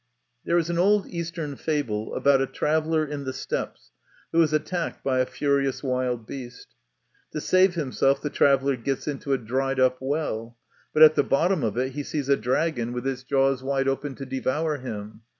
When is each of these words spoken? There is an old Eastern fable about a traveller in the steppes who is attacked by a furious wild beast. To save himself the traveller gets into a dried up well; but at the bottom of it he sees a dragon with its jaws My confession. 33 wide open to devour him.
There 0.45 0.57
is 0.57 0.71
an 0.71 0.79
old 0.79 1.05
Eastern 1.05 1.55
fable 1.55 2.15
about 2.15 2.41
a 2.41 2.47
traveller 2.47 3.05
in 3.05 3.23
the 3.23 3.33
steppes 3.33 3.91
who 4.31 4.41
is 4.41 4.51
attacked 4.51 5.03
by 5.03 5.19
a 5.19 5.27
furious 5.27 5.83
wild 5.83 6.25
beast. 6.25 6.69
To 7.33 7.39
save 7.39 7.75
himself 7.75 8.19
the 8.19 8.31
traveller 8.31 8.75
gets 8.77 9.07
into 9.07 9.31
a 9.31 9.37
dried 9.37 9.79
up 9.79 9.97
well; 9.99 10.57
but 10.91 11.03
at 11.03 11.13
the 11.13 11.23
bottom 11.23 11.63
of 11.63 11.77
it 11.77 11.91
he 11.91 12.01
sees 12.01 12.29
a 12.29 12.35
dragon 12.35 12.93
with 12.93 13.05
its 13.05 13.21
jaws 13.21 13.61
My 13.61 13.83
confession. 13.83 13.85
33 13.85 13.85
wide 13.85 13.87
open 13.87 14.15
to 14.15 14.25
devour 14.25 14.77
him. 14.77 15.21